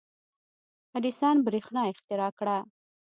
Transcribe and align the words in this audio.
•اډیسن 0.97 1.35
برېښنا 1.45 1.81
اختراع 1.91 2.31
کړه. 2.39 2.57